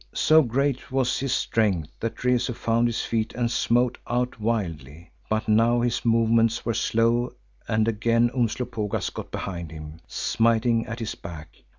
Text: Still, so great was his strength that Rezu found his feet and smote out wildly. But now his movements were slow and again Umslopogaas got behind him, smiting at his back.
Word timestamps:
Still, 0.13 0.17
so 0.17 0.41
great 0.41 0.91
was 0.91 1.19
his 1.19 1.31
strength 1.31 1.91
that 1.99 2.23
Rezu 2.23 2.53
found 2.53 2.87
his 2.87 3.03
feet 3.03 3.35
and 3.35 3.51
smote 3.51 3.99
out 4.07 4.39
wildly. 4.39 5.11
But 5.29 5.47
now 5.47 5.81
his 5.81 6.03
movements 6.03 6.65
were 6.65 6.73
slow 6.73 7.33
and 7.67 7.87
again 7.87 8.31
Umslopogaas 8.33 9.11
got 9.11 9.29
behind 9.29 9.69
him, 9.71 9.99
smiting 10.07 10.87
at 10.87 10.97
his 11.01 11.13
back. 11.13 11.49